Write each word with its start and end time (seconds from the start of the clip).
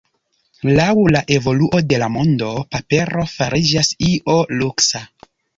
Laŭ 0.79 0.87
la 1.15 1.21
evoluo 1.35 1.83
de 1.93 1.99
la 2.05 2.09
mondo 2.15 2.49
papero 2.77 3.29
fariĝas 3.37 3.93
io 4.11 4.39
luksa. 4.63 5.07